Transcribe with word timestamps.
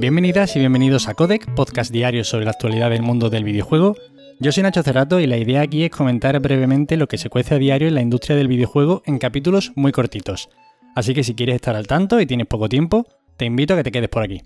Bienvenidas 0.00 0.56
y 0.56 0.60
bienvenidos 0.60 1.08
a 1.08 1.14
Codec, 1.14 1.54
podcast 1.54 1.92
diario 1.92 2.24
sobre 2.24 2.46
la 2.46 2.52
actualidad 2.52 2.88
del 2.88 3.02
mundo 3.02 3.28
del 3.28 3.44
videojuego. 3.44 3.96
Yo 4.38 4.50
soy 4.50 4.62
Nacho 4.62 4.82
Cerrato 4.82 5.20
y 5.20 5.26
la 5.26 5.36
idea 5.36 5.60
aquí 5.60 5.84
es 5.84 5.90
comentar 5.90 6.40
brevemente 6.40 6.96
lo 6.96 7.06
que 7.06 7.18
se 7.18 7.28
cuece 7.28 7.54
a 7.54 7.58
diario 7.58 7.86
en 7.86 7.96
la 7.96 8.00
industria 8.00 8.34
del 8.34 8.48
videojuego 8.48 9.02
en 9.04 9.18
capítulos 9.18 9.72
muy 9.76 9.92
cortitos. 9.92 10.48
Así 10.96 11.12
que 11.12 11.22
si 11.22 11.34
quieres 11.34 11.56
estar 11.56 11.76
al 11.76 11.86
tanto 11.86 12.18
y 12.18 12.24
tienes 12.24 12.46
poco 12.46 12.66
tiempo, 12.70 13.06
te 13.36 13.44
invito 13.44 13.74
a 13.74 13.76
que 13.76 13.82
te 13.82 13.92
quedes 13.92 14.08
por 14.08 14.22
aquí. 14.22 14.40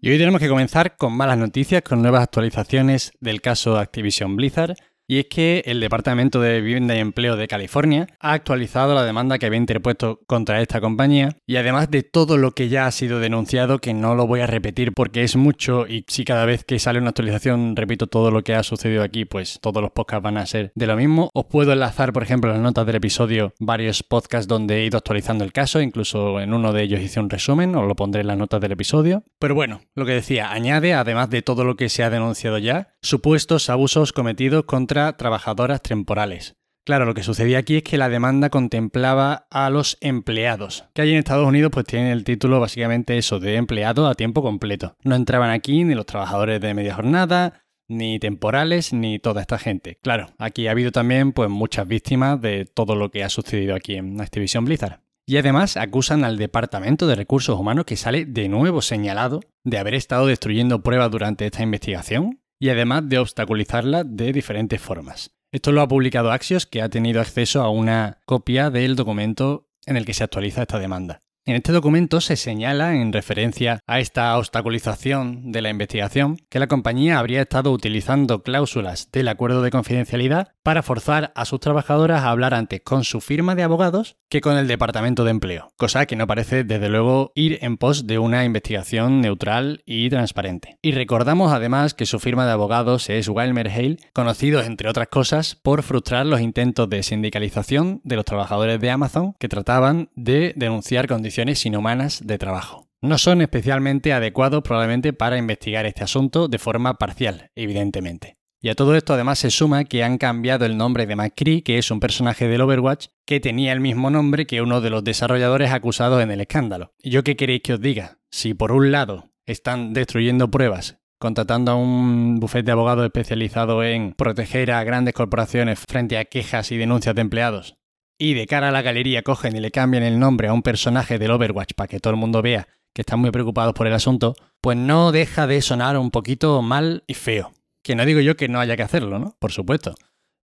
Y 0.00 0.10
hoy 0.10 0.18
tenemos 0.18 0.40
que 0.40 0.48
comenzar 0.48 0.96
con 0.96 1.16
malas 1.16 1.38
noticias, 1.38 1.82
con 1.82 2.02
nuevas 2.02 2.24
actualizaciones 2.24 3.12
del 3.20 3.40
caso 3.40 3.78
Activision 3.78 4.34
Blizzard 4.34 4.74
y 5.06 5.18
es 5.18 5.26
que 5.26 5.62
el 5.66 5.80
Departamento 5.80 6.40
de 6.40 6.60
Vivienda 6.60 6.96
y 6.96 6.98
Empleo 6.98 7.36
de 7.36 7.48
California 7.48 8.06
ha 8.20 8.32
actualizado 8.32 8.94
la 8.94 9.04
demanda 9.04 9.38
que 9.38 9.46
había 9.46 9.58
interpuesto 9.58 10.20
contra 10.26 10.60
esta 10.60 10.80
compañía 10.80 11.36
y 11.46 11.56
además 11.56 11.90
de 11.90 12.02
todo 12.02 12.36
lo 12.36 12.52
que 12.52 12.68
ya 12.68 12.86
ha 12.86 12.90
sido 12.90 13.20
denunciado, 13.20 13.78
que 13.78 13.94
no 13.94 14.14
lo 14.14 14.26
voy 14.26 14.40
a 14.40 14.46
repetir 14.46 14.92
porque 14.92 15.22
es 15.22 15.36
mucho 15.36 15.86
y 15.86 16.04
si 16.08 16.24
cada 16.24 16.44
vez 16.44 16.64
que 16.64 16.78
sale 16.78 16.98
una 16.98 17.10
actualización 17.10 17.76
repito 17.76 18.06
todo 18.06 18.30
lo 18.30 18.42
que 18.42 18.54
ha 18.54 18.62
sucedido 18.62 19.02
aquí, 19.02 19.24
pues 19.24 19.58
todos 19.60 19.82
los 19.82 19.92
podcasts 19.92 20.22
van 20.22 20.38
a 20.38 20.46
ser 20.46 20.72
de 20.74 20.86
lo 20.86 20.96
mismo. 20.96 21.30
Os 21.34 21.46
puedo 21.46 21.72
enlazar, 21.72 22.12
por 22.12 22.22
ejemplo, 22.22 22.50
en 22.50 22.56
las 22.56 22.62
notas 22.62 22.86
del 22.86 22.96
episodio 22.96 23.52
varios 23.60 24.02
podcasts 24.02 24.48
donde 24.48 24.78
he 24.78 24.86
ido 24.86 24.98
actualizando 24.98 25.44
el 25.44 25.52
caso, 25.52 25.80
incluso 25.80 26.40
en 26.40 26.54
uno 26.54 26.72
de 26.72 26.82
ellos 26.82 27.00
hice 27.00 27.20
un 27.20 27.30
resumen, 27.30 27.74
os 27.74 27.86
lo 27.86 27.94
pondré 27.94 28.22
en 28.22 28.28
las 28.28 28.38
notas 28.38 28.60
del 28.60 28.72
episodio. 28.72 29.24
Pero 29.38 29.54
bueno, 29.54 29.80
lo 29.94 30.06
que 30.06 30.12
decía, 30.12 30.50
añade, 30.50 30.94
además 30.94 31.30
de 31.30 31.42
todo 31.42 31.64
lo 31.64 31.76
que 31.76 31.88
se 31.88 32.02
ha 32.02 32.10
denunciado 32.10 32.58
ya, 32.58 32.94
supuestos 33.02 33.68
abusos 33.68 34.12
cometidos 34.12 34.64
contra 34.64 35.03
trabajadoras 35.12 35.82
temporales. 35.82 36.56
Claro, 36.84 37.06
lo 37.06 37.14
que 37.14 37.22
sucedía 37.22 37.58
aquí 37.58 37.76
es 37.76 37.82
que 37.82 37.96
la 37.96 38.10
demanda 38.10 38.50
contemplaba 38.50 39.46
a 39.50 39.70
los 39.70 39.96
empleados, 40.02 40.84
que 40.92 41.00
allí 41.00 41.12
en 41.12 41.18
Estados 41.18 41.46
Unidos 41.46 41.70
pues 41.72 41.86
tienen 41.86 42.08
el 42.08 42.24
título 42.24 42.60
básicamente 42.60 43.16
eso 43.16 43.40
de 43.40 43.56
empleado 43.56 44.06
a 44.06 44.14
tiempo 44.14 44.42
completo. 44.42 44.94
No 45.02 45.14
entraban 45.14 45.48
aquí 45.48 45.82
ni 45.84 45.94
los 45.94 46.04
trabajadores 46.04 46.60
de 46.60 46.74
media 46.74 46.94
jornada, 46.94 47.64
ni 47.88 48.18
temporales, 48.18 48.92
ni 48.92 49.18
toda 49.18 49.40
esta 49.40 49.58
gente. 49.58 49.98
Claro, 50.02 50.26
aquí 50.38 50.66
ha 50.66 50.72
habido 50.72 50.92
también 50.92 51.32
pues 51.32 51.48
muchas 51.48 51.88
víctimas 51.88 52.40
de 52.42 52.66
todo 52.66 52.96
lo 52.96 53.10
que 53.10 53.24
ha 53.24 53.30
sucedido 53.30 53.74
aquí 53.74 53.94
en 53.94 54.20
Activision 54.20 54.66
Blizzard. 54.66 55.00
Y 55.26 55.38
además 55.38 55.78
acusan 55.78 56.22
al 56.22 56.36
Departamento 56.36 57.06
de 57.06 57.14
Recursos 57.14 57.58
Humanos 57.58 57.86
que 57.86 57.96
sale 57.96 58.26
de 58.26 58.50
nuevo 58.50 58.82
señalado 58.82 59.40
de 59.64 59.78
haber 59.78 59.94
estado 59.94 60.26
destruyendo 60.26 60.82
pruebas 60.82 61.10
durante 61.10 61.46
esta 61.46 61.62
investigación 61.62 62.40
y 62.64 62.70
además 62.70 63.06
de 63.10 63.18
obstaculizarla 63.18 64.04
de 64.04 64.32
diferentes 64.32 64.80
formas. 64.80 65.36
Esto 65.52 65.70
lo 65.70 65.82
ha 65.82 65.86
publicado 65.86 66.32
Axios, 66.32 66.64
que 66.64 66.80
ha 66.80 66.88
tenido 66.88 67.20
acceso 67.20 67.60
a 67.60 67.68
una 67.68 68.22
copia 68.24 68.70
del 68.70 68.96
documento 68.96 69.68
en 69.84 69.98
el 69.98 70.06
que 70.06 70.14
se 70.14 70.24
actualiza 70.24 70.62
esta 70.62 70.78
demanda. 70.78 71.20
En 71.46 71.56
este 71.56 71.72
documento 71.72 72.22
se 72.22 72.36
señala, 72.36 72.94
en 72.94 73.12
referencia 73.12 73.80
a 73.86 74.00
esta 74.00 74.38
obstaculización 74.38 75.52
de 75.52 75.60
la 75.60 75.68
investigación, 75.68 76.38
que 76.48 76.58
la 76.58 76.68
compañía 76.68 77.18
habría 77.18 77.42
estado 77.42 77.70
utilizando 77.70 78.42
cláusulas 78.42 79.10
del 79.12 79.28
acuerdo 79.28 79.60
de 79.60 79.70
confidencialidad 79.70 80.54
para 80.62 80.82
forzar 80.82 81.32
a 81.34 81.44
sus 81.44 81.60
trabajadoras 81.60 82.22
a 82.22 82.30
hablar 82.30 82.54
antes 82.54 82.80
con 82.80 83.04
su 83.04 83.20
firma 83.20 83.54
de 83.54 83.62
abogados 83.62 84.16
que 84.30 84.40
con 84.40 84.56
el 84.56 84.66
Departamento 84.66 85.22
de 85.22 85.32
Empleo, 85.32 85.70
cosa 85.76 86.06
que 86.06 86.16
no 86.16 86.26
parece 86.26 86.64
desde 86.64 86.88
luego 86.88 87.30
ir 87.34 87.58
en 87.60 87.76
pos 87.76 88.06
de 88.06 88.18
una 88.18 88.46
investigación 88.46 89.20
neutral 89.20 89.82
y 89.84 90.08
transparente. 90.08 90.78
Y 90.80 90.92
recordamos 90.92 91.52
además 91.52 91.92
que 91.92 92.06
su 92.06 92.20
firma 92.20 92.46
de 92.46 92.52
abogados 92.52 93.10
es 93.10 93.28
Wilmer 93.28 93.68
Hale, 93.68 93.98
conocido 94.14 94.62
entre 94.62 94.88
otras 94.88 95.08
cosas 95.08 95.56
por 95.56 95.82
frustrar 95.82 96.24
los 96.24 96.40
intentos 96.40 96.88
de 96.88 97.02
sindicalización 97.02 98.00
de 98.02 98.16
los 98.16 98.24
trabajadores 98.24 98.80
de 98.80 98.90
Amazon 98.90 99.34
que 99.38 99.50
trataban 99.50 100.08
de 100.16 100.54
denunciar 100.56 101.06
condiciones 101.06 101.33
inhumanas 101.38 102.20
de 102.24 102.38
trabajo. 102.38 102.88
No 103.02 103.18
son 103.18 103.42
especialmente 103.42 104.12
adecuados 104.12 104.62
probablemente 104.62 105.12
para 105.12 105.36
investigar 105.36 105.84
este 105.84 106.04
asunto 106.04 106.48
de 106.48 106.58
forma 106.58 106.94
parcial, 106.94 107.50
evidentemente. 107.54 108.38
Y 108.62 108.70
a 108.70 108.74
todo 108.74 108.96
esto 108.96 109.12
además 109.12 109.40
se 109.40 109.50
suma 109.50 109.84
que 109.84 110.02
han 110.02 110.16
cambiado 110.16 110.64
el 110.64 110.78
nombre 110.78 111.04
de 111.04 111.16
McCree, 111.16 111.62
que 111.62 111.76
es 111.76 111.90
un 111.90 112.00
personaje 112.00 112.48
del 112.48 112.62
Overwatch 112.62 113.08
que 113.26 113.38
tenía 113.38 113.72
el 113.72 113.80
mismo 113.80 114.08
nombre 114.08 114.46
que 114.46 114.62
uno 114.62 114.80
de 114.80 114.88
los 114.88 115.04
desarrolladores 115.04 115.70
acusados 115.70 116.22
en 116.22 116.30
el 116.30 116.40
escándalo. 116.40 116.94
¿Y 117.02 117.10
yo 117.10 117.22
qué 117.22 117.36
queréis 117.36 117.60
que 117.60 117.74
os 117.74 117.80
diga? 117.82 118.20
Si 118.30 118.54
por 118.54 118.72
un 118.72 118.90
lado 118.90 119.32
están 119.44 119.92
destruyendo 119.92 120.50
pruebas, 120.50 120.96
contratando 121.18 121.72
a 121.72 121.74
un 121.74 122.40
bufete 122.40 122.64
de 122.66 122.72
abogados 122.72 123.04
especializado 123.04 123.84
en 123.84 124.14
proteger 124.14 124.72
a 124.72 124.82
grandes 124.82 125.12
corporaciones 125.12 125.78
frente 125.86 126.16
a 126.16 126.24
quejas 126.24 126.72
y 126.72 126.78
denuncias 126.78 127.14
de 127.14 127.20
empleados, 127.20 127.76
y 128.24 128.32
de 128.32 128.46
cara 128.46 128.68
a 128.68 128.72
la 128.72 128.80
galería 128.80 129.22
cogen 129.22 129.54
y 129.54 129.60
le 129.60 129.70
cambian 129.70 130.02
el 130.02 130.18
nombre 130.18 130.48
a 130.48 130.54
un 130.54 130.62
personaje 130.62 131.18
del 131.18 131.30
Overwatch 131.30 131.74
para 131.74 131.88
que 131.88 132.00
todo 132.00 132.14
el 132.14 132.18
mundo 132.18 132.40
vea 132.40 132.66
que 132.94 133.02
están 133.02 133.20
muy 133.20 133.30
preocupados 133.30 133.74
por 133.74 133.86
el 133.86 133.92
asunto, 133.92 134.34
pues 134.62 134.78
no 134.78 135.12
deja 135.12 135.46
de 135.46 135.60
sonar 135.60 135.98
un 135.98 136.10
poquito 136.10 136.62
mal 136.62 137.04
y 137.06 137.12
feo. 137.12 137.52
Que 137.82 137.94
no 137.94 138.06
digo 138.06 138.20
yo 138.20 138.34
que 138.34 138.48
no 138.48 138.60
haya 138.60 138.76
que 138.76 138.82
hacerlo, 138.82 139.18
¿no? 139.18 139.36
Por 139.40 139.52
supuesto. 139.52 139.94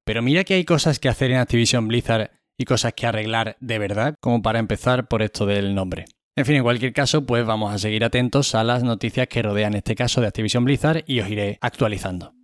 Pero 0.05 0.21
mira 0.21 0.43
que 0.43 0.53
hay 0.53 0.63
cosas 0.63 0.99
que 0.99 1.09
hacer 1.09 1.31
en 1.31 1.37
Activision 1.37 1.87
Blizzard 1.87 2.29
y 2.55 2.65
cosas 2.65 2.93
que 2.93 3.07
arreglar 3.07 3.57
de 3.61 3.79
verdad, 3.79 4.13
como 4.19 4.43
para 4.43 4.59
empezar 4.59 5.07
por 5.07 5.23
esto 5.23 5.47
del 5.47 5.73
nombre. 5.73 6.05
En 6.35 6.45
fin, 6.45 6.57
en 6.57 6.63
cualquier 6.63 6.93
caso, 6.93 7.25
pues 7.25 7.45
vamos 7.47 7.73
a 7.73 7.79
seguir 7.79 8.03
atentos 8.03 8.53
a 8.53 8.63
las 8.63 8.83
noticias 8.83 9.27
que 9.27 9.41
rodean 9.41 9.73
este 9.73 9.95
caso 9.95 10.21
de 10.21 10.27
Activision 10.27 10.65
Blizzard 10.65 11.03
y 11.07 11.19
os 11.19 11.29
iré 11.29 11.57
actualizando. 11.61 12.35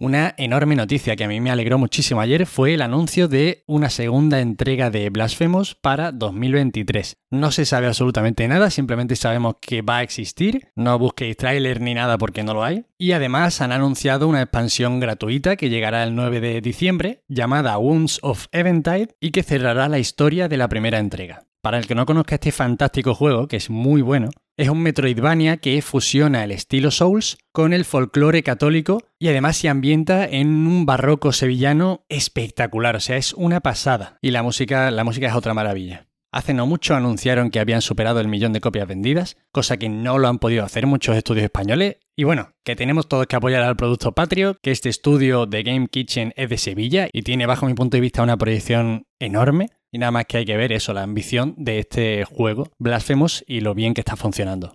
Una 0.00 0.32
enorme 0.38 0.76
noticia 0.76 1.16
que 1.16 1.24
a 1.24 1.28
mí 1.28 1.40
me 1.40 1.50
alegró 1.50 1.76
muchísimo 1.76 2.20
ayer 2.20 2.46
fue 2.46 2.74
el 2.74 2.82
anuncio 2.82 3.26
de 3.26 3.64
una 3.66 3.90
segunda 3.90 4.38
entrega 4.38 4.90
de 4.90 5.10
Blasphemous 5.10 5.74
para 5.74 6.12
2023. 6.12 7.16
No 7.30 7.50
se 7.50 7.64
sabe 7.64 7.88
absolutamente 7.88 8.46
nada, 8.46 8.70
simplemente 8.70 9.16
sabemos 9.16 9.56
que 9.60 9.82
va 9.82 9.96
a 9.96 10.02
existir, 10.04 10.68
no 10.76 10.96
busquéis 11.00 11.36
tráiler 11.36 11.80
ni 11.80 11.94
nada 11.94 12.16
porque 12.16 12.44
no 12.44 12.54
lo 12.54 12.62
hay. 12.62 12.84
Y 12.96 13.10
además 13.10 13.60
han 13.60 13.72
anunciado 13.72 14.28
una 14.28 14.42
expansión 14.42 15.00
gratuita 15.00 15.56
que 15.56 15.68
llegará 15.68 16.04
el 16.04 16.14
9 16.14 16.40
de 16.40 16.60
diciembre, 16.60 17.24
llamada 17.26 17.76
Wounds 17.76 18.20
of 18.22 18.46
Eventide, 18.52 19.16
y 19.18 19.32
que 19.32 19.42
cerrará 19.42 19.88
la 19.88 19.98
historia 19.98 20.46
de 20.46 20.58
la 20.58 20.68
primera 20.68 21.00
entrega. 21.00 21.42
Para 21.60 21.76
el 21.76 21.88
que 21.88 21.96
no 21.96 22.06
conozca 22.06 22.36
este 22.36 22.52
fantástico 22.52 23.16
juego, 23.16 23.48
que 23.48 23.56
es 23.56 23.68
muy 23.68 24.00
bueno, 24.02 24.30
es 24.58 24.68
un 24.68 24.82
Metroidvania 24.82 25.58
que 25.58 25.80
fusiona 25.82 26.42
el 26.42 26.50
estilo 26.50 26.90
Souls 26.90 27.38
con 27.52 27.72
el 27.72 27.84
folclore 27.84 28.42
católico 28.42 29.00
y 29.20 29.28
además 29.28 29.56
se 29.56 29.68
ambienta 29.68 30.26
en 30.26 30.48
un 30.66 30.84
barroco 30.84 31.32
sevillano 31.32 32.04
espectacular, 32.08 32.96
o 32.96 33.00
sea, 33.00 33.16
es 33.16 33.32
una 33.34 33.60
pasada. 33.60 34.18
Y 34.20 34.32
la 34.32 34.42
música, 34.42 34.90
la 34.90 35.04
música 35.04 35.28
es 35.28 35.34
otra 35.34 35.54
maravilla. 35.54 36.08
Hace 36.32 36.54
no 36.54 36.66
mucho 36.66 36.94
anunciaron 36.94 37.50
que 37.50 37.60
habían 37.60 37.80
superado 37.80 38.20
el 38.20 38.28
millón 38.28 38.52
de 38.52 38.60
copias 38.60 38.88
vendidas, 38.88 39.36
cosa 39.52 39.76
que 39.76 39.88
no 39.88 40.18
lo 40.18 40.28
han 40.28 40.40
podido 40.40 40.64
hacer 40.64 40.86
muchos 40.86 41.16
estudios 41.16 41.44
españoles. 41.44 41.98
Y 42.16 42.24
bueno, 42.24 42.50
que 42.64 42.74
tenemos 42.74 43.08
todos 43.08 43.28
que 43.28 43.36
apoyar 43.36 43.62
al 43.62 43.76
producto 43.76 44.12
patrio, 44.12 44.58
que 44.60 44.72
este 44.72 44.88
estudio 44.88 45.46
de 45.46 45.62
Game 45.62 45.86
Kitchen 45.86 46.34
es 46.36 46.50
de 46.50 46.58
Sevilla 46.58 47.08
y 47.12 47.22
tiene 47.22 47.46
bajo 47.46 47.64
mi 47.64 47.74
punto 47.74 47.96
de 47.96 48.02
vista 48.02 48.24
una 48.24 48.36
proyección 48.36 49.06
enorme. 49.20 49.70
Y 49.90 49.98
nada 49.98 50.10
más 50.10 50.26
que 50.26 50.38
hay 50.38 50.44
que 50.44 50.56
ver 50.56 50.72
eso, 50.72 50.92
la 50.92 51.02
ambición 51.02 51.54
de 51.56 51.78
este 51.78 52.24
juego, 52.24 52.70
Blasphemous, 52.78 53.44
y 53.46 53.60
lo 53.60 53.74
bien 53.74 53.94
que 53.94 54.02
está 54.02 54.16
funcionando. 54.16 54.74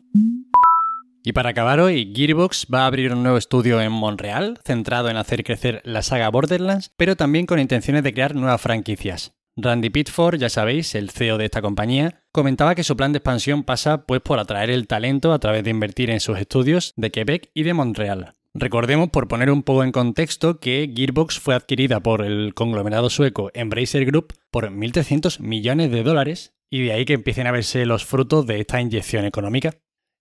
Y 1.26 1.32
para 1.32 1.52
acabar 1.52 1.80
hoy, 1.80 2.12
Gearbox 2.14 2.68
va 2.74 2.82
a 2.84 2.88
abrir 2.88 3.14
un 3.14 3.24
nuevo 3.24 3.38
estudio 3.38 3.80
en 3.80 3.94
Montreal, 3.94 4.60
centrado 4.66 5.10
en 5.10 5.16
hacer 5.16 5.44
crecer 5.44 5.82
la 5.86 6.02
saga 6.02 6.30
Borderlands, 6.30 6.92
pero 6.98 7.16
también 7.16 7.46
con 7.46 7.60
intenciones 7.60 8.04
de 8.04 8.14
crear 8.14 8.36
nuevas 8.36 8.60
franquicias. 8.60 9.34
Randy 9.56 9.90
Pitford, 9.90 10.40
ya 10.40 10.50
sabéis, 10.50 10.96
el 10.96 11.12
CEO 11.12 11.38
de 11.38 11.46
esta 11.46 11.62
compañía, 11.62 12.24
comentaba 12.32 12.76
que 12.76 12.84
su 12.84 12.98
plan 12.98 13.14
de 13.14 13.20
expansión 13.20 13.64
pasa 13.64 14.06
pues 14.06 14.20
por 14.22 14.40
atraer 14.40 14.72
el 14.72 14.88
talento 14.88 15.32
a 15.32 15.40
través 15.40 15.64
de 15.64 15.70
invertir 15.70 16.10
en 16.10 16.20
sus 16.20 16.40
estudios 16.40 16.94
de 16.98 17.12
Quebec 17.12 17.52
y 17.54 17.64
de 17.64 17.74
Montreal. 17.74 18.34
Recordemos, 18.56 19.10
por 19.10 19.28
poner 19.28 19.50
un 19.50 19.64
poco 19.64 19.84
en 19.84 19.92
contexto, 19.92 20.60
que 20.60 20.92
Gearbox 20.96 21.40
fue 21.40 21.56
adquirida 21.56 22.02
por 22.02 22.24
el 22.24 22.54
conglomerado 22.54 23.10
sueco 23.10 23.50
Embracer 23.56 24.06
Group 24.06 24.34
por 24.52 24.70
1.300 24.70 25.40
millones 25.40 25.90
de 25.92 26.04
dólares 26.04 26.54
y 26.70 26.84
de 26.84 26.94
ahí 26.94 27.06
que 27.06 27.14
empiecen 27.14 27.48
a 27.48 27.52
verse 27.52 27.86
los 27.88 28.06
frutos 28.06 28.46
de 28.46 28.60
esta 28.60 28.80
inyección 28.80 29.26
económica. 29.26 29.72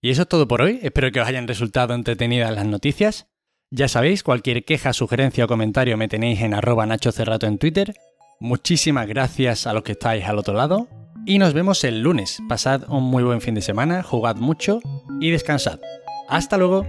Y 0.01 0.09
eso 0.09 0.23
es 0.23 0.27
todo 0.27 0.47
por 0.47 0.63
hoy, 0.63 0.79
espero 0.81 1.11
que 1.11 1.21
os 1.21 1.27
hayan 1.27 1.47
resultado 1.47 1.93
entretenidas 1.93 2.53
las 2.53 2.65
noticias. 2.65 3.27
Ya 3.69 3.87
sabéis, 3.87 4.23
cualquier 4.23 4.65
queja, 4.65 4.93
sugerencia 4.93 5.45
o 5.45 5.47
comentario 5.47 5.95
me 5.95 6.07
tenéis 6.07 6.41
en 6.41 6.55
arroba 6.55 6.87
Nacho 6.87 7.11
Cerrato 7.11 7.45
en 7.45 7.59
Twitter. 7.59 7.93
Muchísimas 8.39 9.07
gracias 9.07 9.67
a 9.67 9.73
los 9.73 9.83
que 9.83 9.93
estáis 9.93 10.25
al 10.25 10.39
otro 10.39 10.55
lado 10.55 10.87
y 11.25 11.37
nos 11.37 11.53
vemos 11.53 11.83
el 11.83 12.01
lunes. 12.01 12.39
Pasad 12.49 12.89
un 12.89 13.03
muy 13.03 13.23
buen 13.23 13.41
fin 13.41 13.55
de 13.55 13.61
semana, 13.61 14.01
jugad 14.01 14.37
mucho 14.37 14.79
y 15.19 15.29
descansad. 15.29 15.79
Hasta 16.27 16.57
luego. 16.57 16.85